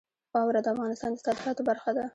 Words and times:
واوره 0.33 0.61
د 0.63 0.67
افغانستان 0.73 1.11
د 1.13 1.17
صادراتو 1.25 1.67
برخه 1.69 1.91
ده. 1.97 2.05